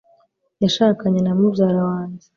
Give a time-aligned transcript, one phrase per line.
[0.63, 2.27] yashakanye na mubyara wanjye